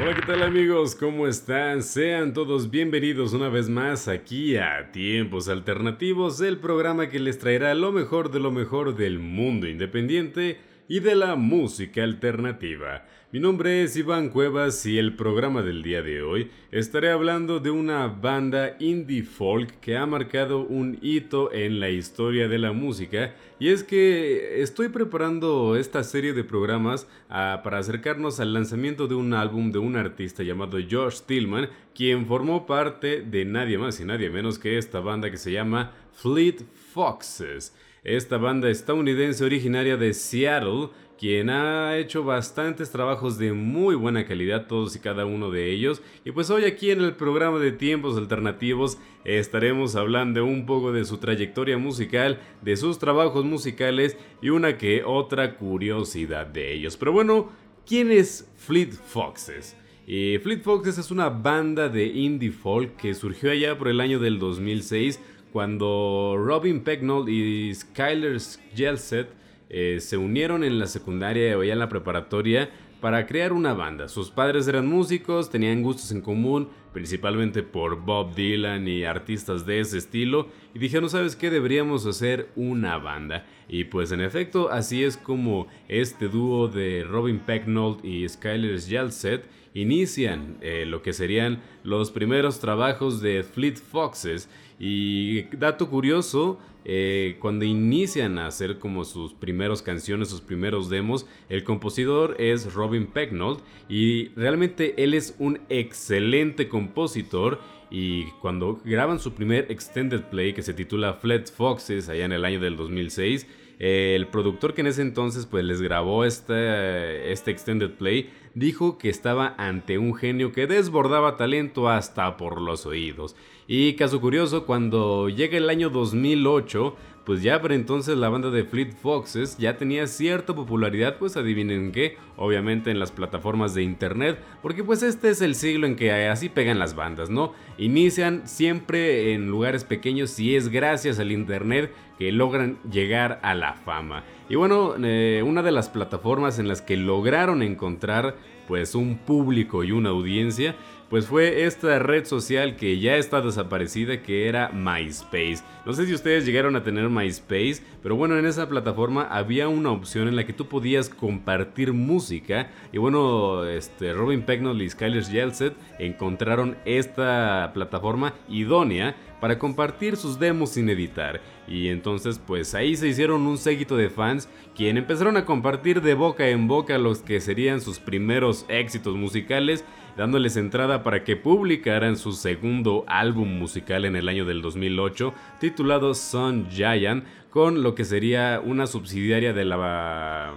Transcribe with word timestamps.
Hola, 0.00 0.14
¿qué 0.14 0.22
tal 0.22 0.44
amigos? 0.44 0.94
¿Cómo 0.94 1.26
están? 1.26 1.82
Sean 1.82 2.32
todos 2.32 2.70
bienvenidos 2.70 3.32
una 3.32 3.48
vez 3.48 3.68
más 3.68 4.06
aquí 4.06 4.56
a 4.56 4.92
Tiempos 4.92 5.48
Alternativos, 5.48 6.40
el 6.40 6.58
programa 6.58 7.08
que 7.08 7.18
les 7.18 7.40
traerá 7.40 7.74
lo 7.74 7.90
mejor 7.90 8.30
de 8.30 8.38
lo 8.38 8.52
mejor 8.52 8.94
del 8.94 9.18
mundo 9.18 9.66
independiente 9.66 10.60
y 10.88 11.00
de 11.00 11.14
la 11.14 11.36
música 11.36 12.02
alternativa. 12.02 13.04
Mi 13.30 13.40
nombre 13.40 13.82
es 13.82 13.94
Iván 13.94 14.30
Cuevas 14.30 14.86
y 14.86 14.96
el 14.96 15.14
programa 15.14 15.62
del 15.62 15.82
día 15.82 16.00
de 16.00 16.22
hoy 16.22 16.50
estaré 16.70 17.10
hablando 17.10 17.60
de 17.60 17.70
una 17.70 18.06
banda 18.06 18.74
indie 18.80 19.22
folk 19.22 19.80
que 19.80 19.98
ha 19.98 20.06
marcado 20.06 20.60
un 20.60 20.98
hito 21.02 21.52
en 21.52 21.78
la 21.78 21.90
historia 21.90 22.48
de 22.48 22.58
la 22.58 22.72
música 22.72 23.34
y 23.58 23.68
es 23.68 23.84
que 23.84 24.62
estoy 24.62 24.88
preparando 24.88 25.76
esta 25.76 26.02
serie 26.04 26.32
de 26.32 26.42
programas 26.42 27.06
ah, 27.28 27.60
para 27.62 27.76
acercarnos 27.80 28.40
al 28.40 28.54
lanzamiento 28.54 29.06
de 29.06 29.14
un 29.14 29.34
álbum 29.34 29.70
de 29.72 29.78
un 29.78 29.96
artista 29.96 30.42
llamado 30.42 30.78
Josh 30.90 31.20
Tillman 31.26 31.68
quien 31.94 32.26
formó 32.26 32.64
parte 32.64 33.20
de 33.20 33.44
nadie 33.44 33.76
más 33.76 34.00
y 34.00 34.06
nadie 34.06 34.30
menos 34.30 34.58
que 34.58 34.78
esta 34.78 35.00
banda 35.00 35.30
que 35.30 35.36
se 35.36 35.52
llama 35.52 35.92
Fleet 36.14 36.64
Foxes. 36.94 37.74
Esta 38.08 38.38
banda 38.38 38.70
estadounidense 38.70 39.44
originaria 39.44 39.98
de 39.98 40.14
Seattle 40.14 40.88
quien 41.18 41.50
ha 41.50 41.98
hecho 41.98 42.24
bastantes 42.24 42.90
trabajos 42.90 43.36
de 43.36 43.52
muy 43.52 43.96
buena 43.96 44.24
calidad, 44.24 44.66
todos 44.66 44.96
y 44.96 44.98
cada 44.98 45.26
uno 45.26 45.50
de 45.50 45.70
ellos. 45.70 46.00
Y 46.24 46.32
pues 46.32 46.48
hoy 46.48 46.64
aquí 46.64 46.90
en 46.90 47.02
el 47.02 47.16
programa 47.16 47.58
de 47.58 47.70
Tiempos 47.70 48.16
Alternativos 48.16 48.96
estaremos 49.24 49.94
hablando 49.94 50.42
un 50.46 50.64
poco 50.64 50.90
de 50.90 51.04
su 51.04 51.18
trayectoria 51.18 51.76
musical, 51.76 52.40
de 52.62 52.78
sus 52.78 52.98
trabajos 52.98 53.44
musicales 53.44 54.16
y 54.40 54.48
una 54.48 54.78
que 54.78 55.04
otra 55.04 55.56
curiosidad 55.56 56.46
de 56.46 56.72
ellos. 56.72 56.96
Pero 56.96 57.12
bueno, 57.12 57.50
¿quién 57.86 58.10
es 58.10 58.50
Fleet 58.56 58.92
Foxes? 58.92 59.76
Y 60.06 60.38
Fleet 60.38 60.62
Foxes 60.62 60.96
es 60.96 61.10
una 61.10 61.28
banda 61.28 61.90
de 61.90 62.06
indie 62.06 62.52
folk 62.52 62.96
que 62.96 63.12
surgió 63.12 63.50
allá 63.50 63.76
por 63.76 63.88
el 63.88 64.00
año 64.00 64.18
del 64.18 64.38
2006 64.38 65.20
cuando 65.52 66.36
Robin 66.38 66.80
Pecknold 66.80 67.28
y 67.28 67.74
Skyler 67.74 68.38
Jelset 68.74 69.28
eh, 69.70 69.98
se 70.00 70.16
unieron 70.16 70.64
en 70.64 70.78
la 70.78 70.86
secundaria 70.86 71.56
o 71.58 71.62
ya 71.62 71.74
en 71.74 71.78
la 71.78 71.88
preparatoria 71.88 72.70
para 73.00 73.26
crear 73.26 73.52
una 73.52 73.74
banda. 73.74 74.08
Sus 74.08 74.30
padres 74.30 74.66
eran 74.66 74.86
músicos, 74.86 75.50
tenían 75.50 75.82
gustos 75.82 76.10
en 76.10 76.20
común, 76.20 76.68
principalmente 76.92 77.62
por 77.62 78.02
Bob 78.02 78.34
Dylan 78.34 78.88
y 78.88 79.04
artistas 79.04 79.66
de 79.66 79.80
ese 79.80 79.98
estilo, 79.98 80.48
y 80.74 80.78
dijeron, 80.78 81.08
¿sabes 81.08 81.36
qué? 81.36 81.50
Deberíamos 81.50 82.06
hacer 82.06 82.48
una 82.56 82.98
banda. 82.98 83.46
Y 83.68 83.84
pues 83.84 84.10
en 84.10 84.20
efecto, 84.20 84.70
así 84.70 85.04
es 85.04 85.16
como 85.16 85.68
este 85.88 86.28
dúo 86.28 86.68
de 86.68 87.04
Robin 87.04 87.38
Pecknold 87.38 88.04
y 88.04 88.28
Skyler 88.28 88.80
Jalset 88.80 89.48
inician 89.74 90.56
eh, 90.60 90.84
lo 90.86 91.02
que 91.02 91.12
serían 91.12 91.62
los 91.84 92.10
primeros 92.10 92.60
trabajos 92.60 93.20
de 93.20 93.42
Fleet 93.42 93.76
Foxes. 93.76 94.48
Y 94.78 95.42
dato 95.56 95.90
curioso, 95.90 96.58
eh, 96.84 97.36
cuando 97.40 97.64
inician 97.64 98.38
a 98.38 98.46
hacer 98.46 98.78
como 98.78 99.04
sus 99.04 99.34
primeros 99.34 99.82
canciones, 99.82 100.28
sus 100.28 100.40
primeros 100.40 100.88
demos, 100.88 101.26
el 101.48 101.64
compositor 101.64 102.36
es 102.38 102.72
Robin 102.72 103.06
Pecknold 103.06 103.60
y 103.88 104.28
realmente 104.28 104.94
él 105.02 105.14
es 105.14 105.34
un 105.38 105.60
excelente 105.68 106.68
compositor 106.68 107.60
y 107.90 108.24
cuando 108.40 108.80
graban 108.84 109.18
su 109.18 109.32
primer 109.32 109.70
extended 109.70 110.22
play 110.24 110.52
que 110.52 110.62
se 110.62 110.74
titula 110.74 111.14
Fleet 111.14 111.50
Foxes 111.50 112.08
allá 112.08 112.24
en 112.24 112.32
el 112.32 112.44
año 112.44 112.60
del 112.60 112.76
2006, 112.76 113.46
el 113.78 114.26
productor 114.26 114.74
que 114.74 114.80
en 114.80 114.88
ese 114.88 115.02
entonces 115.02 115.46
pues 115.46 115.64
les 115.64 115.80
grabó 115.80 116.24
este, 116.24 117.32
este 117.32 117.50
extended 117.52 117.92
play 117.92 118.30
dijo 118.54 118.98
que 118.98 119.08
estaba 119.08 119.54
ante 119.56 119.98
un 119.98 120.14
genio 120.14 120.52
que 120.52 120.66
desbordaba 120.66 121.36
talento 121.36 121.88
hasta 121.88 122.36
por 122.36 122.60
los 122.60 122.86
oídos. 122.86 123.36
Y 123.66 123.94
caso 123.94 124.20
curioso, 124.20 124.66
cuando 124.66 125.28
llega 125.28 125.56
el 125.58 125.70
año 125.70 125.90
2008, 125.90 126.96
pues 127.28 127.42
ya 127.42 127.60
por 127.60 127.72
entonces 127.72 128.16
la 128.16 128.30
banda 128.30 128.48
de 128.48 128.64
Fleet 128.64 128.94
Foxes 129.02 129.58
ya 129.58 129.76
tenía 129.76 130.06
cierta 130.06 130.54
popularidad, 130.54 131.18
pues 131.18 131.36
adivinen 131.36 131.92
qué, 131.92 132.16
obviamente 132.38 132.90
en 132.90 132.98
las 132.98 133.12
plataformas 133.12 133.74
de 133.74 133.82
internet, 133.82 134.42
porque 134.62 134.82
pues 134.82 135.02
este 135.02 135.28
es 135.28 135.42
el 135.42 135.54
siglo 135.54 135.86
en 135.86 135.94
que 135.94 136.10
así 136.10 136.48
pegan 136.48 136.78
las 136.78 136.94
bandas, 136.94 137.28
¿no? 137.28 137.52
Inician 137.76 138.48
siempre 138.48 139.34
en 139.34 139.50
lugares 139.50 139.84
pequeños 139.84 140.40
y 140.40 140.56
es 140.56 140.70
gracias 140.70 141.18
al 141.18 141.30
internet 141.30 141.92
que 142.18 142.32
logran 142.32 142.78
llegar 142.90 143.40
a 143.42 143.54
la 143.54 143.74
fama. 143.74 144.24
Y 144.48 144.54
bueno, 144.54 144.94
eh, 144.98 145.44
una 145.44 145.62
de 145.62 145.70
las 145.70 145.90
plataformas 145.90 146.58
en 146.58 146.66
las 146.66 146.80
que 146.80 146.96
lograron 146.96 147.60
encontrar 147.60 148.36
pues 148.66 148.94
un 148.94 149.18
público 149.18 149.84
y 149.84 149.92
una 149.92 150.08
audiencia 150.08 150.76
pues 151.08 151.26
fue 151.26 151.64
esta 151.64 151.98
red 151.98 152.26
social 152.26 152.76
que 152.76 152.98
ya 152.98 153.16
está 153.16 153.40
desaparecida 153.40 154.22
que 154.22 154.46
era 154.48 154.68
MySpace. 154.68 155.62
No 155.86 155.92
sé 155.94 156.06
si 156.06 156.14
ustedes 156.14 156.44
llegaron 156.44 156.76
a 156.76 156.82
tener 156.82 157.08
MySpace, 157.08 157.82
pero 158.02 158.14
bueno, 158.14 158.38
en 158.38 158.44
esa 158.44 158.68
plataforma 158.68 159.22
había 159.22 159.68
una 159.68 159.90
opción 159.90 160.28
en 160.28 160.36
la 160.36 160.44
que 160.44 160.52
tú 160.52 160.66
podías 160.66 161.08
compartir 161.08 161.92
música 161.92 162.70
y 162.92 162.98
bueno, 162.98 163.64
este 163.64 164.12
Robin 164.12 164.42
Pecknold 164.42 164.82
y 164.82 164.90
Skyler 164.90 165.24
Jelset 165.24 165.74
encontraron 165.98 166.76
esta 166.84 167.70
plataforma 167.72 168.34
idónea 168.48 169.16
para 169.40 169.58
compartir 169.58 170.16
sus 170.16 170.38
demos 170.38 170.70
sin 170.70 170.90
editar. 170.90 171.40
Y 171.66 171.88
entonces 171.88 172.38
pues 172.38 172.74
ahí 172.74 172.96
se 172.96 173.08
hicieron 173.08 173.46
un 173.46 173.56
séquito 173.56 173.96
de 173.96 174.10
fans 174.10 174.48
quien 174.74 174.96
empezaron 174.96 175.36
a 175.36 175.44
compartir 175.44 176.02
de 176.02 176.14
boca 176.14 176.48
en 176.48 176.68
boca 176.68 176.98
los 176.98 177.20
que 177.20 177.40
serían 177.40 177.80
sus 177.80 177.98
primeros 177.98 178.66
éxitos 178.68 179.16
musicales 179.16 179.84
dándoles 180.18 180.56
entrada 180.56 181.04
para 181.04 181.22
que 181.22 181.36
publicaran 181.36 182.16
su 182.16 182.32
segundo 182.32 183.04
álbum 183.06 183.56
musical 183.56 184.04
en 184.04 184.16
el 184.16 184.28
año 184.28 184.44
del 184.44 184.60
2008, 184.60 185.32
titulado 185.60 186.12
Sun 186.12 186.66
Giant, 186.70 187.24
con 187.50 187.84
lo 187.84 187.94
que 187.94 188.04
sería 188.04 188.60
una 188.62 188.88
subsidiaria 188.88 189.52
de 189.52 189.64
la 189.64 190.54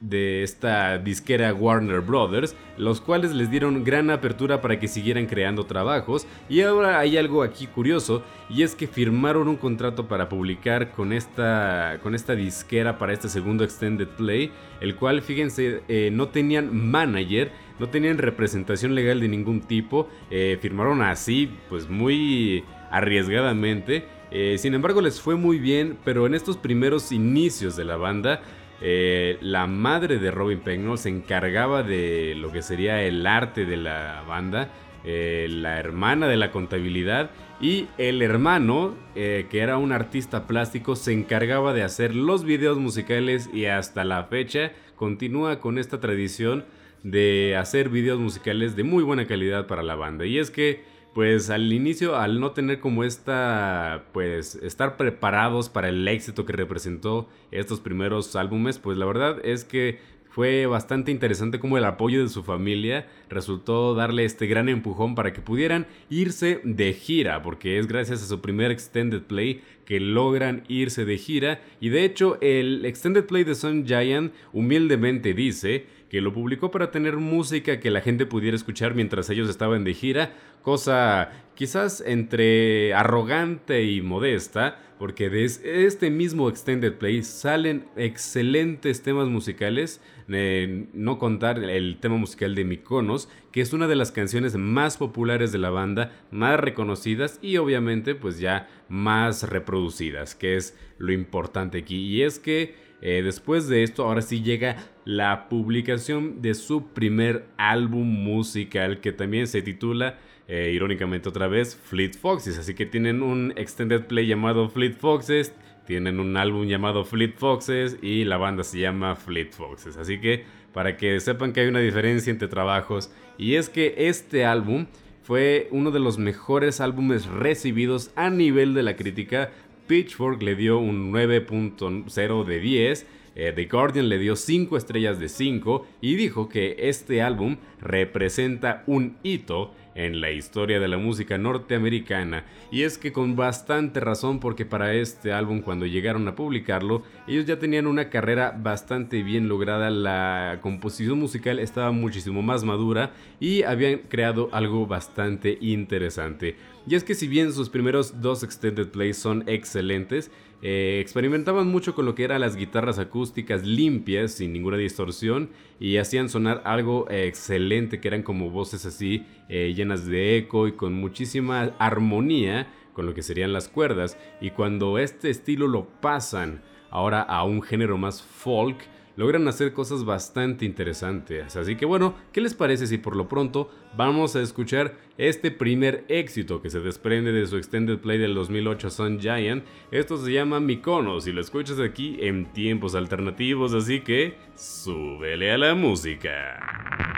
de 0.00 0.42
esta 0.42 0.98
disquera 0.98 1.54
Warner 1.54 2.00
Brothers, 2.00 2.54
los 2.76 3.00
cuales 3.00 3.34
les 3.34 3.50
dieron 3.50 3.82
gran 3.82 4.10
apertura 4.10 4.60
para 4.60 4.78
que 4.78 4.88
siguieran 4.88 5.26
creando 5.26 5.64
trabajos. 5.64 6.26
Y 6.48 6.60
ahora 6.60 6.98
hay 6.98 7.16
algo 7.16 7.42
aquí 7.42 7.66
curioso, 7.66 8.22
y 8.48 8.62
es 8.62 8.74
que 8.74 8.86
firmaron 8.86 9.48
un 9.48 9.56
contrato 9.56 10.06
para 10.06 10.28
publicar 10.28 10.92
con 10.92 11.12
esta, 11.12 11.98
con 12.02 12.14
esta 12.14 12.34
disquera 12.34 12.98
para 12.98 13.12
este 13.12 13.28
segundo 13.28 13.64
Extended 13.64 14.08
Play, 14.08 14.50
el 14.80 14.96
cual, 14.96 15.22
fíjense, 15.22 15.82
eh, 15.88 16.10
no 16.12 16.28
tenían 16.28 16.74
manager, 16.76 17.50
no 17.78 17.88
tenían 17.88 18.18
representación 18.18 18.94
legal 18.94 19.20
de 19.20 19.28
ningún 19.28 19.60
tipo, 19.60 20.08
eh, 20.30 20.58
firmaron 20.60 21.02
así, 21.02 21.50
pues 21.68 21.88
muy 21.88 22.64
arriesgadamente. 22.90 24.04
Eh, 24.30 24.56
sin 24.58 24.74
embargo, 24.74 25.00
les 25.00 25.20
fue 25.20 25.36
muy 25.36 25.58
bien, 25.58 25.96
pero 26.04 26.26
en 26.26 26.34
estos 26.34 26.56
primeros 26.56 27.12
inicios 27.12 27.76
de 27.76 27.84
la 27.84 27.96
banda, 27.96 28.42
eh, 28.80 29.38
la 29.40 29.66
madre 29.66 30.18
de 30.18 30.30
Robin 30.30 30.60
Pecknold 30.60 30.98
se 30.98 31.08
encargaba 31.08 31.82
de 31.82 32.34
lo 32.36 32.52
que 32.52 32.62
sería 32.62 33.02
el 33.02 33.26
arte 33.26 33.64
de 33.64 33.76
la 33.76 34.22
banda, 34.28 34.70
eh, 35.04 35.46
la 35.50 35.78
hermana 35.78 36.26
de 36.26 36.36
la 36.36 36.50
contabilidad 36.50 37.30
y 37.60 37.86
el 37.96 38.20
hermano, 38.20 38.94
eh, 39.14 39.46
que 39.50 39.60
era 39.60 39.78
un 39.78 39.92
artista 39.92 40.46
plástico, 40.46 40.94
se 40.94 41.12
encargaba 41.12 41.72
de 41.72 41.82
hacer 41.82 42.14
los 42.14 42.44
videos 42.44 42.78
musicales 42.78 43.48
y 43.52 43.64
hasta 43.66 44.04
la 44.04 44.24
fecha 44.24 44.72
continúa 44.94 45.60
con 45.60 45.78
esta 45.78 46.00
tradición 46.00 46.64
de 47.02 47.56
hacer 47.56 47.88
videos 47.88 48.18
musicales 48.18 48.76
de 48.76 48.82
muy 48.82 49.04
buena 49.04 49.26
calidad 49.26 49.66
para 49.66 49.82
la 49.82 49.94
banda. 49.94 50.26
Y 50.26 50.38
es 50.38 50.50
que 50.50 50.84
pues 51.16 51.48
al 51.48 51.72
inicio, 51.72 52.16
al 52.16 52.40
no 52.40 52.50
tener 52.50 52.78
como 52.78 53.02
esta, 53.02 54.04
pues 54.12 54.54
estar 54.56 54.98
preparados 54.98 55.70
para 55.70 55.88
el 55.88 56.06
éxito 56.06 56.44
que 56.44 56.52
representó 56.52 57.26
estos 57.50 57.80
primeros 57.80 58.36
álbumes, 58.36 58.78
pues 58.78 58.98
la 58.98 59.06
verdad 59.06 59.38
es 59.42 59.64
que 59.64 59.98
fue 60.28 60.66
bastante 60.66 61.10
interesante 61.10 61.58
como 61.58 61.78
el 61.78 61.86
apoyo 61.86 62.22
de 62.22 62.28
su 62.28 62.42
familia 62.42 63.08
resultó 63.30 63.94
darle 63.94 64.26
este 64.26 64.46
gran 64.46 64.68
empujón 64.68 65.14
para 65.14 65.32
que 65.32 65.40
pudieran 65.40 65.86
irse 66.10 66.60
de 66.62 66.92
gira, 66.92 67.40
porque 67.40 67.78
es 67.78 67.86
gracias 67.86 68.22
a 68.22 68.26
su 68.26 68.42
primer 68.42 68.70
extended 68.70 69.22
play 69.22 69.62
que 69.86 69.98
logran 69.98 70.64
irse 70.68 71.06
de 71.06 71.16
gira. 71.16 71.62
Y 71.80 71.88
de 71.88 72.04
hecho 72.04 72.36
el 72.42 72.84
extended 72.84 73.24
play 73.24 73.44
de 73.44 73.54
Sun 73.54 73.86
Giant 73.86 74.34
humildemente 74.52 75.32
dice 75.32 75.86
que 76.08 76.20
lo 76.20 76.32
publicó 76.32 76.70
para 76.70 76.90
tener 76.90 77.16
música 77.16 77.80
que 77.80 77.90
la 77.90 78.00
gente 78.00 78.26
pudiera 78.26 78.56
escuchar 78.56 78.94
mientras 78.94 79.28
ellos 79.30 79.48
estaban 79.48 79.84
de 79.84 79.94
gira, 79.94 80.32
cosa 80.62 81.30
quizás 81.54 82.02
entre 82.06 82.94
arrogante 82.94 83.84
y 83.84 84.02
modesta, 84.02 84.78
porque 84.98 85.28
de 85.28 85.44
este 85.44 86.10
mismo 86.10 86.48
Extended 86.48 86.94
Play 86.94 87.22
salen 87.22 87.86
excelentes 87.96 89.02
temas 89.02 89.28
musicales, 89.28 90.00
eh, 90.28 90.86
no 90.92 91.18
contar 91.18 91.58
el 91.58 91.98
tema 91.98 92.16
musical 92.16 92.54
de 92.54 92.64
Mikonos, 92.64 93.28
que 93.52 93.60
es 93.60 93.72
una 93.72 93.88
de 93.88 93.96
las 93.96 94.12
canciones 94.12 94.56
más 94.56 94.96
populares 94.96 95.52
de 95.52 95.58
la 95.58 95.70
banda, 95.70 96.12
más 96.30 96.58
reconocidas 96.60 97.38
y 97.42 97.58
obviamente 97.58 98.14
pues 98.14 98.38
ya 98.38 98.68
más 98.88 99.42
reproducidas, 99.48 100.34
que 100.34 100.56
es 100.56 100.76
lo 100.98 101.12
importante 101.12 101.78
aquí. 101.78 101.96
Y 101.96 102.22
es 102.22 102.38
que 102.38 102.74
eh, 103.02 103.22
después 103.22 103.68
de 103.68 103.82
esto, 103.82 104.04
ahora 104.04 104.22
sí 104.22 104.42
llega 104.42 104.76
la 105.04 105.48
publicación 105.48 106.42
de 106.42 106.54
su 106.54 106.88
primer 106.88 107.44
álbum 107.56 108.06
musical 108.06 109.00
que 109.00 109.12
también 109.12 109.46
se 109.46 109.62
titula 109.62 110.18
eh, 110.48 110.72
irónicamente 110.74 111.28
otra 111.28 111.46
vez 111.46 111.76
Fleet 111.76 112.16
Foxes. 112.16 112.58
Así 112.58 112.74
que 112.74 112.86
tienen 112.86 113.22
un 113.22 113.52
extended 113.56 114.06
play 114.06 114.26
llamado 114.26 114.68
Fleet 114.68 114.94
Foxes 114.94 115.52
tienen 115.86 116.18
un 116.18 116.36
álbum 116.36 116.66
llamado 116.66 117.04
Fleet 117.04 117.34
Foxes 117.36 117.98
y 118.02 118.24
la 118.24 118.36
banda 118.36 118.64
se 118.64 118.80
llama 118.80 119.14
Fleet 119.14 119.52
Foxes. 119.52 119.96
Así 119.96 120.20
que 120.20 120.44
para 120.74 120.96
que 120.96 121.18
sepan 121.20 121.52
que 121.52 121.60
hay 121.60 121.68
una 121.68 121.78
diferencia 121.78 122.30
entre 122.30 122.48
trabajos 122.48 123.10
y 123.38 123.54
es 123.54 123.70
que 123.70 123.94
este 123.96 124.44
álbum 124.44 124.86
fue 125.22 125.68
uno 125.70 125.90
de 125.90 126.00
los 126.00 126.18
mejores 126.18 126.80
álbumes 126.80 127.26
recibidos 127.26 128.10
a 128.14 128.30
nivel 128.30 128.74
de 128.74 128.82
la 128.82 128.96
crítica 128.96 129.50
Pitchfork 129.86 130.42
le 130.42 130.54
dio 130.54 130.78
un 130.78 131.12
9.0 131.12 132.44
de 132.44 132.60
10 132.60 133.06
eh, 133.38 133.52
The 133.54 133.66
Guardian 133.66 134.08
le 134.08 134.18
dio 134.18 134.34
5 134.34 134.78
estrellas 134.78 135.18
de 135.18 135.28
5 135.28 135.86
y 136.00 136.14
dijo 136.14 136.48
que 136.48 136.74
este 136.78 137.20
álbum 137.20 137.58
representa 137.82 138.82
un 138.86 139.18
hito 139.22 139.74
en 139.96 140.20
la 140.20 140.30
historia 140.30 140.78
de 140.78 140.86
la 140.86 140.98
música 140.98 141.38
norteamericana. 141.38 142.44
Y 142.70 142.82
es 142.82 142.98
que 142.98 143.12
con 143.12 143.34
bastante 143.34 143.98
razón 144.00 144.38
porque 144.38 144.64
para 144.64 144.94
este 144.94 145.32
álbum 145.32 145.60
cuando 145.62 145.86
llegaron 145.86 146.28
a 146.28 146.36
publicarlo, 146.36 147.02
ellos 147.26 147.46
ya 147.46 147.58
tenían 147.58 147.86
una 147.86 148.10
carrera 148.10 148.56
bastante 148.56 149.22
bien 149.22 149.48
lograda, 149.48 149.90
la 149.90 150.58
composición 150.60 151.18
musical 151.18 151.58
estaba 151.58 151.90
muchísimo 151.90 152.42
más 152.42 152.62
madura 152.62 153.12
y 153.40 153.62
habían 153.62 154.00
creado 154.08 154.48
algo 154.52 154.86
bastante 154.86 155.58
interesante. 155.60 156.56
Y 156.88 156.94
es 156.94 157.02
que 157.02 157.14
si 157.16 157.26
bien 157.26 157.52
sus 157.52 157.68
primeros 157.68 158.20
dos 158.20 158.44
extended 158.44 158.88
plays 158.88 159.16
son 159.16 159.42
excelentes, 159.48 160.30
eh, 160.62 160.98
experimentaban 161.00 161.68
mucho 161.68 161.94
con 161.94 162.06
lo 162.06 162.14
que 162.14 162.24
eran 162.24 162.40
las 162.40 162.56
guitarras 162.56 162.98
acústicas 162.98 163.64
limpias, 163.64 164.32
sin 164.32 164.52
ninguna 164.52 164.76
distorsión, 164.76 165.50
y 165.78 165.98
hacían 165.98 166.28
sonar 166.28 166.62
algo 166.64 167.06
excelente, 167.10 168.00
que 168.00 168.08
eran 168.08 168.22
como 168.22 168.50
voces 168.50 168.86
así 168.86 169.26
eh, 169.48 169.74
llenas 169.76 170.06
de 170.06 170.38
eco 170.38 170.66
y 170.66 170.72
con 170.72 170.94
muchísima 170.94 171.74
armonía 171.78 172.72
con 172.92 173.04
lo 173.04 173.12
que 173.12 173.22
serían 173.22 173.52
las 173.52 173.68
cuerdas. 173.68 174.16
Y 174.40 174.50
cuando 174.50 174.98
este 174.98 175.28
estilo 175.28 175.68
lo 175.68 175.86
pasan 176.00 176.62
ahora 176.90 177.20
a 177.20 177.44
un 177.44 177.62
género 177.62 177.98
más 177.98 178.22
folk, 178.22 178.78
logran 179.16 179.48
hacer 179.48 179.72
cosas 179.72 180.04
bastante 180.04 180.64
interesantes. 180.64 181.56
Así 181.56 181.76
que 181.76 181.86
bueno, 181.86 182.14
¿qué 182.32 182.40
les 182.40 182.54
parece 182.54 182.86
si 182.86 182.98
por 182.98 183.16
lo 183.16 183.28
pronto 183.28 183.70
vamos 183.96 184.36
a 184.36 184.42
escuchar 184.42 184.94
este 185.18 185.50
primer 185.50 186.04
éxito 186.08 186.60
que 186.62 186.70
se 186.70 186.80
desprende 186.80 187.32
de 187.32 187.46
su 187.46 187.56
extended 187.56 187.98
play 187.98 188.18
del 188.18 188.34
2008 188.34 188.90
Sun 188.90 189.20
Giant? 189.20 189.64
Esto 189.90 190.16
se 190.18 190.32
llama 190.32 190.60
Mykonos 190.60 191.26
y 191.26 191.32
lo 191.32 191.40
escuchas 191.40 191.80
aquí 191.80 192.18
en 192.20 192.52
tiempos 192.52 192.94
alternativos, 192.94 193.74
así 193.74 194.00
que 194.00 194.36
súbele 194.54 195.52
a 195.52 195.58
la 195.58 195.74
música. 195.74 197.15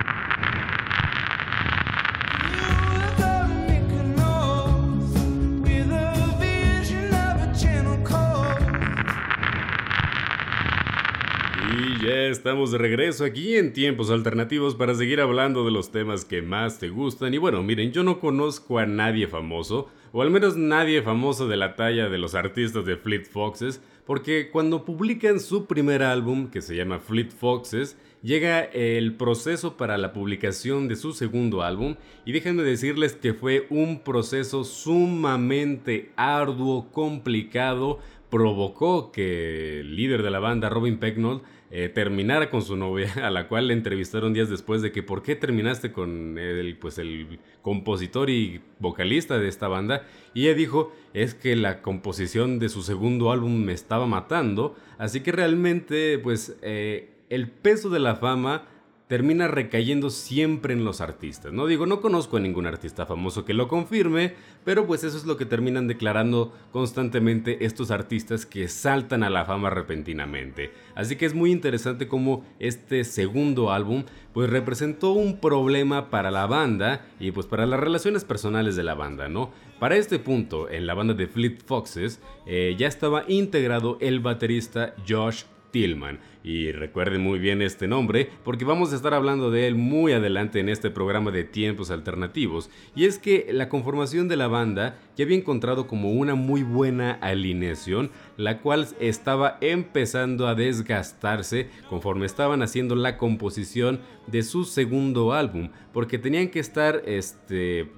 Ya 12.09 12.29
estamos 12.29 12.71
de 12.71 12.79
regreso 12.79 13.23
aquí 13.23 13.57
en 13.57 13.75
tiempos 13.75 14.11
alternativos 14.11 14.75
para 14.75 14.95
seguir 14.95 15.21
hablando 15.21 15.67
de 15.67 15.71
los 15.71 15.93
temas 15.93 16.25
que 16.25 16.41
más 16.41 16.79
te 16.79 16.89
gustan. 16.89 17.35
Y 17.35 17.39
bueno, 17.39 17.63
miren, 17.63 17.93
yo 17.93 18.03
no 18.03 18.19
conozco 18.19 18.79
a 18.79 18.87
nadie 18.87 19.27
famoso, 19.27 19.91
o 20.13 20.23
al 20.23 20.31
menos 20.31 20.57
nadie 20.57 21.03
famoso 21.03 21.49
de 21.49 21.59
la 21.59 21.77
talla 21.77 22.09
de 22.09 22.17
los 22.17 22.35
artistas 22.35 22.87
de 22.87 22.97
Fleet 22.97 23.25
Foxes, 23.25 23.83
porque 24.07 24.49
cuando 24.51 24.87
publican 24.87 25.39
su 25.39 25.67
primer 25.67 26.03
álbum, 26.03 26.49
que 26.51 26.63
se 26.63 26.75
llama 26.75 26.99
Fleet 26.99 27.31
Foxes, 27.31 27.99
llega 28.23 28.63
el 28.63 29.15
proceso 29.17 29.77
para 29.77 29.99
la 29.99 30.15
publicación 30.15 30.89
de 30.89 30.97
su 30.97 31.13
segundo 31.13 31.63
álbum 31.63 31.97
y 32.25 32.33
déjenme 32.33 32.63
decirles 32.63 33.17
que 33.17 33.35
fue 33.35 33.67
un 33.69 34.03
proceso 34.03 34.65
sumamente 34.65 36.11
arduo, 36.17 36.91
complicado, 36.91 37.99
provocó 38.31 39.13
que 39.13 39.81
el 39.81 39.97
líder 39.97 40.23
de 40.23 40.31
la 40.31 40.39
banda, 40.39 40.69
Robin 40.69 40.99
Pecknold, 40.99 41.43
eh, 41.71 41.89
terminara 41.89 42.51
con 42.51 42.63
su 42.63 42.77
novia, 42.77 43.13
a 43.23 43.31
la 43.31 43.49
cual 43.49 43.69
le 43.69 43.75
entrevistaron 43.75 44.33
días 44.33 44.49
después 44.49 44.81
de 44.83 44.93
que 44.93 45.03
por 45.03 45.23
qué 45.23 45.37
terminaste 45.37 45.93
con 45.93 46.39
el, 46.39 46.77
pues 46.79 46.99
el 46.99 47.39
compositor 47.63 48.31
y 48.31 48.61
vocalista 48.79 49.39
de 49.39 49.49
esta 49.49 49.69
banda. 49.69 50.07
Y 50.35 50.47
ella 50.47 50.55
dijo, 50.55 50.93
es 51.13 51.35
que 51.35 51.57
la 51.57 51.83
composición 51.83 52.59
de 52.59 52.69
su 52.69 52.83
segundo 52.83 53.31
álbum 53.31 53.55
me 53.55 53.73
estaba 53.73 54.07
matando, 54.07 54.77
así 54.99 55.21
que 55.21 55.33
realmente 55.33 56.19
pues 56.19 56.57
eh, 56.63 57.11
el 57.29 57.51
peso 57.51 57.91
de 57.91 57.99
la 57.99 58.17
fama 58.17 58.67
termina 59.09 59.49
recayendo 59.49 60.11
siempre 60.11 60.75
en 60.75 60.85
los 60.85 61.01
artistas. 61.01 61.53
No 61.53 61.67
digo, 61.67 61.87
no 61.87 62.01
conozco 62.01 62.37
a 62.37 62.41
ningún 62.41 62.67
artista 62.67 63.07
famoso 63.07 63.45
que 63.45 63.55
lo 63.55 63.67
confirme, 63.67 64.35
pero 64.65 64.87
pues 64.87 65.03
eso 65.03 65.17
es 65.17 65.25
lo 65.25 65.39
que 65.39 65.47
terminan 65.47 65.89
declarando 65.89 66.53
constantemente 66.73 67.65
estos 67.65 67.91
artistas 67.91 68.45
que 68.45 68.69
saltan 68.69 69.23
a 69.23 69.31
la 69.31 69.47
fama 69.47 69.71
repentinamente. 69.71 70.73
Así 70.95 71.17
que 71.17 71.25
es 71.25 71.35
muy 71.35 71.51
interesante 71.51 72.07
cómo 72.07 72.45
este 72.59 73.03
segundo 73.05 73.73
álbum 73.73 74.05
pues 74.35 74.51
representó 74.51 75.13
un 75.13 75.41
problema 75.41 76.11
para 76.11 76.31
la 76.31 76.47
banda 76.47 77.07
y 77.19 77.31
pues 77.31 77.47
para 77.47 77.67
las 77.67 77.81
relaciones 77.81 78.25
personales 78.25 78.77
de 78.77 78.85
la 78.85 78.95
banda, 78.95 79.29
¿no? 79.29 79.51
Para 79.81 79.97
este 79.97 80.19
punto, 80.19 80.69
en 80.69 80.87
la 80.87 80.95
banda 80.95 81.15
de 81.15 81.29
Fleet 81.29 81.63
Foxes 81.65 82.21
eh, 82.47 82.75
ya 82.79 82.89
estaba 82.89 83.25
integrado 83.27 83.97
el 84.01 84.21
baterista 84.21 84.95
Josh 85.09 85.45
Tillman. 85.71 86.19
Y 86.45 86.73
recuerden 86.73 87.21
muy 87.21 87.39
bien 87.39 87.61
este 87.61 87.89
nombre 87.89 88.31
porque 88.45 88.65
vamos 88.65 88.93
a 88.93 88.97
estar 88.97 89.13
hablando 89.13 89.51
de 89.51 89.67
él 89.67 89.75
muy 89.75 90.13
adelante 90.13 90.61
en 90.61 90.69
este 90.69 90.91
programa 90.91 91.31
de 91.31 91.45
tiempos 91.45 91.91
alternativos. 91.91 92.71
Y 92.95 93.05
es 93.05 93.19
que 93.19 93.49
la 93.53 93.69
conformación 93.69 94.29
de 94.29 94.37
la 94.37 94.49
banda 94.49 94.99
ya 95.17 95.25
había 95.25 95.37
encontrado 95.37 95.87
como 95.87 96.13
una 96.13 96.35
muy 96.35 96.63
buena 96.63 97.13
alineación, 97.13 98.11
la 98.37 98.61
cual 98.61 98.89
estaba 99.01 99.59
empezando 99.61 100.47
a 100.47 100.55
desgastarse 100.55 101.69
conforme 101.89 102.27
estaban 102.27 102.63
haciendo 102.63 102.95
la 102.95 103.19
composición 103.19 104.01
de 104.27 104.43
su 104.43 104.65
segundo 104.65 105.33
álbum, 105.33 105.71
porque 105.93 106.19
tenían 106.19 106.49
que 106.49 106.61
estar 106.61 107.03
este 107.05 107.89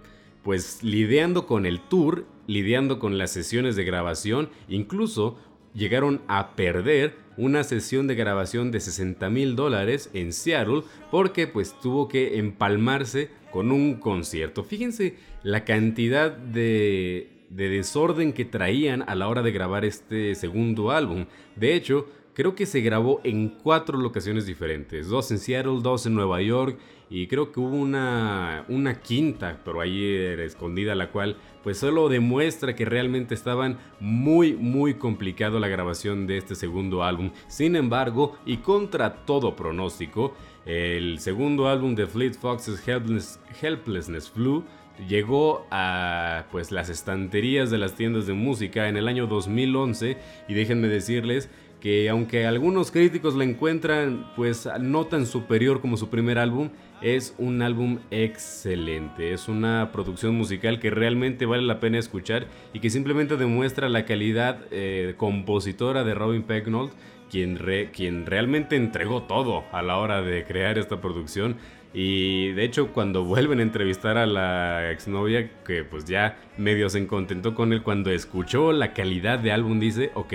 pues 0.42 0.82
lidiando 0.82 1.46
con 1.46 1.66
el 1.66 1.80
tour, 1.80 2.24
lidiando 2.46 2.98
con 2.98 3.18
las 3.18 3.30
sesiones 3.30 3.76
de 3.76 3.84
grabación, 3.84 4.48
incluso 4.68 5.36
llegaron 5.74 6.20
a 6.28 6.56
perder 6.56 7.14
una 7.36 7.64
sesión 7.64 8.06
de 8.06 8.14
grabación 8.14 8.70
de 8.70 8.80
60 8.80 9.30
mil 9.30 9.56
dólares 9.56 10.10
en 10.12 10.32
Seattle 10.32 10.82
porque 11.10 11.46
pues 11.46 11.74
tuvo 11.80 12.08
que 12.08 12.38
empalmarse 12.38 13.30
con 13.50 13.72
un 13.72 13.94
concierto. 13.94 14.62
Fíjense 14.62 15.16
la 15.42 15.64
cantidad 15.64 16.30
de, 16.30 17.28
de 17.48 17.68
desorden 17.68 18.32
que 18.32 18.44
traían 18.44 19.02
a 19.08 19.14
la 19.14 19.28
hora 19.28 19.42
de 19.42 19.52
grabar 19.52 19.84
este 19.84 20.34
segundo 20.34 20.90
álbum. 20.90 21.26
De 21.56 21.74
hecho, 21.74 22.06
creo 22.40 22.54
que 22.54 22.64
se 22.64 22.80
grabó 22.80 23.20
en 23.22 23.50
cuatro 23.50 23.98
locaciones 23.98 24.46
diferentes. 24.46 25.08
Dos 25.08 25.30
en 25.30 25.38
Seattle, 25.38 25.80
dos 25.82 26.06
en 26.06 26.14
Nueva 26.14 26.40
York 26.40 26.78
y 27.10 27.26
creo 27.26 27.52
que 27.52 27.60
hubo 27.60 27.76
una, 27.76 28.64
una 28.68 28.98
quinta, 29.02 29.60
pero 29.62 29.82
ahí 29.82 30.02
escondida, 30.06 30.94
la 30.94 31.10
cual 31.10 31.36
pues 31.62 31.76
solo 31.76 32.08
demuestra 32.08 32.74
que 32.74 32.86
realmente 32.86 33.34
estaban 33.34 33.76
muy 34.00 34.54
muy 34.54 34.94
complicado 34.94 35.60
la 35.60 35.68
grabación 35.68 36.26
de 36.26 36.38
este 36.38 36.54
segundo 36.54 37.04
álbum. 37.04 37.30
Sin 37.46 37.76
embargo, 37.76 38.38
y 38.46 38.56
contra 38.56 39.26
todo 39.26 39.54
pronóstico, 39.54 40.32
el 40.64 41.18
segundo 41.18 41.68
álbum 41.68 41.94
de 41.94 42.06
Fleet 42.06 42.32
Foxes 42.32 42.88
Helpless, 42.88 43.38
Helplessness 43.60 44.30
Flu 44.30 44.64
llegó 45.08 45.66
a 45.70 46.46
pues 46.50 46.72
las 46.72 46.88
estanterías 46.88 47.70
de 47.70 47.78
las 47.78 47.94
tiendas 47.96 48.26
de 48.26 48.32
música 48.32 48.88
en 48.88 48.96
el 48.96 49.08
año 49.08 49.26
2011 49.26 50.16
y 50.48 50.54
déjenme 50.54 50.88
decirles 50.88 51.50
que 51.80 52.08
aunque 52.10 52.46
algunos 52.46 52.90
críticos 52.90 53.34
la 53.34 53.44
encuentran 53.44 54.30
pues 54.36 54.68
no 54.80 55.06
tan 55.06 55.26
superior 55.26 55.80
como 55.80 55.96
su 55.96 56.10
primer 56.10 56.38
álbum, 56.38 56.70
es 57.00 57.34
un 57.38 57.62
álbum 57.62 57.98
excelente, 58.10 59.32
es 59.32 59.48
una 59.48 59.90
producción 59.90 60.34
musical 60.34 60.78
que 60.78 60.90
realmente 60.90 61.46
vale 61.46 61.62
la 61.62 61.80
pena 61.80 61.98
escuchar 61.98 62.46
y 62.74 62.80
que 62.80 62.90
simplemente 62.90 63.36
demuestra 63.38 63.88
la 63.88 64.04
calidad 64.04 64.58
eh, 64.70 65.14
compositora 65.16 66.04
de 66.04 66.14
Robin 66.14 66.42
Pecknold, 66.42 66.92
quien, 67.30 67.58
quien 67.92 68.26
realmente 68.26 68.76
entregó 68.76 69.22
todo 69.22 69.64
a 69.72 69.80
la 69.80 69.96
hora 69.96 70.20
de 70.20 70.44
crear 70.44 70.76
esta 70.76 71.00
producción. 71.00 71.56
Y 71.94 72.52
de 72.52 72.64
hecho 72.64 72.92
cuando 72.92 73.24
vuelven 73.24 73.60
a 73.60 73.62
entrevistar 73.62 74.18
a 74.18 74.26
la 74.26 74.90
exnovia, 74.90 75.50
que 75.64 75.84
pues 75.84 76.04
ya 76.04 76.38
medio 76.58 76.90
se 76.90 77.06
contentó 77.06 77.54
con 77.54 77.72
él, 77.72 77.82
cuando 77.82 78.10
escuchó 78.10 78.72
la 78.72 78.92
calidad 78.92 79.38
de 79.38 79.52
álbum 79.52 79.80
dice, 79.80 80.10
ok, 80.14 80.34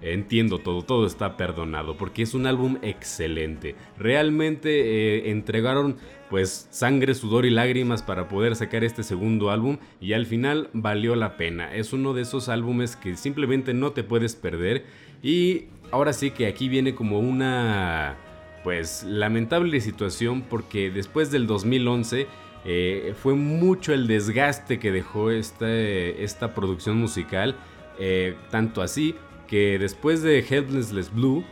Entiendo 0.00 0.58
todo, 0.58 0.82
todo 0.82 1.06
está 1.06 1.36
perdonado 1.36 1.96
porque 1.96 2.22
es 2.22 2.34
un 2.34 2.46
álbum 2.46 2.78
excelente. 2.82 3.74
Realmente 3.98 4.68
eh, 4.70 5.30
entregaron 5.30 5.96
pues 6.30 6.68
sangre, 6.70 7.14
sudor 7.14 7.46
y 7.46 7.50
lágrimas 7.50 8.02
para 8.02 8.28
poder 8.28 8.54
sacar 8.54 8.84
este 8.84 9.02
segundo 9.02 9.50
álbum 9.50 9.78
y 10.00 10.12
al 10.12 10.26
final 10.26 10.70
valió 10.72 11.16
la 11.16 11.36
pena. 11.36 11.74
Es 11.74 11.92
uno 11.92 12.14
de 12.14 12.22
esos 12.22 12.48
álbumes 12.48 12.94
que 12.94 13.16
simplemente 13.16 13.74
no 13.74 13.92
te 13.92 14.04
puedes 14.04 14.36
perder 14.36 14.84
y 15.22 15.64
ahora 15.90 16.12
sí 16.12 16.30
que 16.30 16.46
aquí 16.46 16.68
viene 16.68 16.94
como 16.94 17.18
una 17.18 18.16
pues 18.62 19.02
lamentable 19.04 19.80
situación 19.80 20.42
porque 20.42 20.90
después 20.90 21.30
del 21.30 21.46
2011 21.46 22.26
eh, 22.64 23.14
fue 23.20 23.34
mucho 23.34 23.94
el 23.94 24.06
desgaste 24.06 24.78
que 24.78 24.92
dejó 24.92 25.30
esta, 25.30 25.72
esta 25.72 26.54
producción 26.54 26.98
musical, 26.98 27.56
eh, 27.98 28.36
tanto 28.50 28.82
así 28.82 29.14
que 29.48 29.78
después 29.78 30.22
de 30.22 30.38
Helpless 30.38 31.12
Blue 31.12 31.44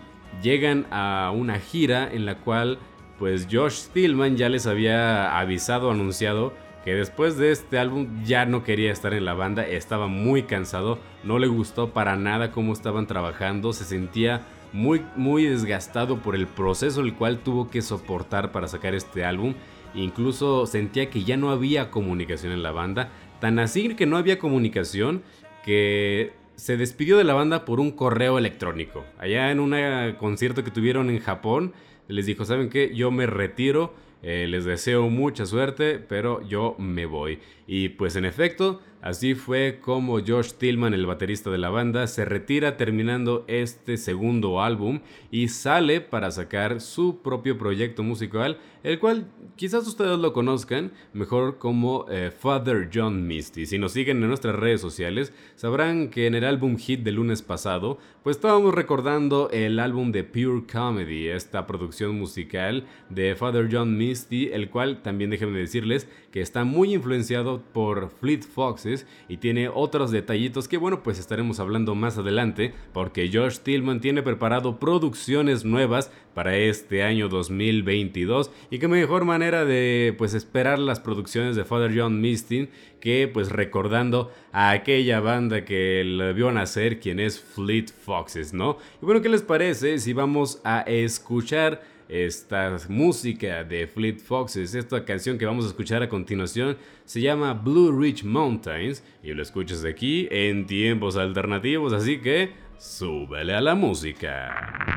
llegan 0.43 0.87
a 0.91 1.33
una 1.35 1.59
gira 1.59 2.09
en 2.13 2.27
la 2.27 2.37
cual 2.37 2.79
pues 3.19 3.49
Josh 3.51 3.73
Stillman 3.73 4.37
ya 4.37 4.49
les 4.49 4.67
había 4.67 5.39
avisado, 5.39 5.91
anunciado 5.91 6.53
que 6.85 6.95
después 6.95 7.37
de 7.37 7.51
este 7.51 7.79
álbum 7.79 8.23
ya 8.25 8.47
no 8.47 8.63
quería 8.63 8.93
estar 8.93 9.13
en 9.13 9.25
la 9.25 9.35
banda, 9.35 9.67
estaba 9.67 10.07
muy 10.07 10.45
cansado, 10.45 11.01
no 11.25 11.41
le 11.41 11.49
gustó 11.49 11.91
para 11.91 12.15
nada 12.15 12.53
cómo 12.53 12.73
estaban 12.73 13.09
trabajando, 13.09 13.73
se 13.73 13.85
sentía 13.85 14.43
muy 14.73 15.03
muy 15.17 15.45
desgastado 15.47 16.19
por 16.19 16.37
el 16.37 16.47
proceso 16.47 17.01
el 17.01 17.15
cual 17.15 17.39
tuvo 17.39 17.71
que 17.71 17.83
soportar 17.83 18.53
para 18.53 18.69
sacar 18.69 18.95
este 18.95 19.25
álbum, 19.25 19.55
incluso 19.95 20.67
sentía 20.67 21.11
que 21.11 21.25
ya 21.25 21.37
no 21.37 21.51
había 21.51 21.91
comunicación 21.91 22.53
en 22.53 22.63
la 22.63 22.71
banda, 22.71 23.09
tan 23.41 23.59
así 23.59 23.95
que 23.97 24.07
no 24.07 24.17
había 24.17 24.39
comunicación 24.39 25.23
que 25.65 26.35
se 26.57 26.77
despidió 26.77 27.17
de 27.17 27.25
la 27.25 27.35
banda 27.35 27.65
por 27.65 27.81
un 27.81 27.93
correo 27.93 28.39
electrónico. 28.39 29.05
Allá 29.19 29.51
en 29.51 29.61
un 29.61 29.75
concierto 30.19 30.65
que 30.65 30.71
tuvieron 30.71 31.11
en 31.11 31.21
Japón, 31.21 31.73
les 32.09 32.27
dijo, 32.27 32.45
¿saben 32.45 32.71
qué? 32.71 32.95
Yo 32.95 33.11
me 33.11 33.27
retiro, 33.27 33.95
eh, 34.23 34.47
les 34.49 34.65
deseo 34.65 35.09
mucha 35.09 35.47
suerte, 35.47 35.99
pero 35.99 36.43
yo 36.49 36.75
me 36.79 37.07
voy. 37.07 37.39
Y 37.67 37.91
pues 37.91 38.17
en 38.17 38.25
efecto, 38.25 38.81
así 39.03 39.35
fue 39.35 39.79
como 39.81 40.21
Josh 40.21 40.53
Tillman, 40.53 40.95
el 40.95 41.07
baterista 41.07 41.51
de 41.51 41.59
la 41.59 41.71
banda, 41.71 42.07
se 42.07 42.25
retira 42.25 42.77
terminando 42.77 43.45
este 43.49 43.97
segundo 43.97 44.63
álbum 44.63 45.01
y 45.31 45.49
sale 45.49 46.01
para 46.01 46.31
sacar 46.31 46.81
su 46.81 47.23
propio 47.23 47.59
proyecto 47.59 48.03
musical, 48.03 48.59
el 48.83 48.99
cual 48.99 49.27
quizás 49.57 49.87
ustedes 49.87 50.19
lo 50.19 50.33
conozcan 50.33 50.93
mejor 51.13 51.59
como 51.59 52.07
eh, 52.09 52.31
Father 52.31 52.89
John 52.93 53.27
Misty. 53.27 53.67
Si 53.67 53.79
nos 53.79 53.93
siguen 53.93 54.23
en 54.23 54.29
nuestras 54.29 54.55
redes 54.55 54.81
sociales, 54.81 55.33
sabrán 55.57 56.09
que 56.09 56.27
en 56.27 56.35
el 56.35 56.45
álbum 56.45 56.77
hit 56.77 57.01
del 57.01 57.17
lunes 57.17 57.43
pasado, 57.43 57.99
pues 58.23 58.37
estábamos 58.37 58.75
recordando 58.75 59.51
el 59.51 59.79
álbum 59.81 60.13
de 60.13 60.25
Pure 60.25 60.67
Comedy, 60.71 61.29
esta 61.29 61.67
producción 61.67 62.19
musical 62.19 62.87
de 63.11 63.35
Father 63.35 63.69
John 63.71 63.97
Misty, 63.97 64.51
el 64.53 64.71
cual 64.71 65.03
también 65.03 65.31
déjenme 65.31 65.59
decirles 65.59 66.09
que 66.31 66.41
está 66.41 66.65
muy 66.65 66.95
influenciado 66.95 67.63
por 67.73 68.11
Fleet 68.11 68.43
Foxes 68.43 68.96
y 69.29 69.39
tiene 69.39 69.69
otros 69.69 70.13
detallitos 70.13 70.69
que 70.69 70.79
bueno 70.79 71.03
pues 71.03 71.19
estaremos 71.19 71.61
hablando 71.61 71.95
más 71.95 72.17
adelante 72.17 72.73
porque 72.95 73.29
Josh 73.31 73.59
Tillman 73.59 74.01
tiene 74.01 74.23
preparado 74.23 74.79
producciones 74.79 75.65
nuevas 75.65 76.13
para 76.33 76.57
este 76.57 77.03
año 77.03 77.29
2022 77.29 78.51
y 78.71 78.79
qué 78.79 78.89
mejor 78.89 79.25
manera 79.25 79.65
de 79.65 80.15
pues 80.17 80.33
esperar 80.33 80.79
las 80.79 81.01
producciones 81.01 81.57
de 81.57 81.65
Father 81.65 81.93
John 81.95 82.21
Misty 82.21 82.69
que 83.01 83.29
pues 83.29 83.51
recordando 83.51 84.31
a 84.53 84.71
aquella 84.71 85.21
banda 85.21 85.65
que 85.65 86.03
le 86.05 86.33
vio 86.33 86.51
nacer 86.53 87.01
quien 87.01 87.21
es 87.21 87.41
Fleet 87.41 87.87
Foxes, 87.91 88.53
¿no? 88.53 88.79
Y 89.03 89.05
bueno, 89.05 89.23
¿qué 89.23 89.29
les 89.29 89.43
parece 89.43 89.99
si 89.99 90.13
vamos 90.13 90.61
a 90.65 90.81
escuchar 90.81 91.83
esta 92.09 92.77
música 92.89 93.65
de 93.65 93.87
Fleet 93.87 94.19
Foxes. 94.19 94.75
Esta 94.75 95.05
canción 95.05 95.39
que 95.39 95.47
vamos 95.47 95.65
a 95.65 95.69
escuchar 95.69 96.03
a 96.03 96.09
continuación 96.09 96.77
se 97.05 97.21
llama 97.21 97.55
Blue 97.55 97.99
Ridge 97.99 98.25
Mountains 98.25 99.03
y 99.23 99.33
lo 99.33 99.43
escuchas 99.43 99.85
aquí 99.85 100.29
en 100.31 100.67
tiempos 100.67 101.17
alternativos, 101.17 101.93
así 101.93 102.19
que 102.21 102.51
súbele 102.79 103.55
a 103.55 103.61
la 103.61 103.75
música. 103.75 104.97